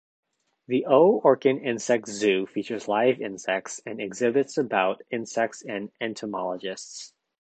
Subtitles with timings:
[0.65, 1.21] The O.
[1.23, 7.13] Orkin Insect Zoo features live insects and exhibits about insects and entomologists.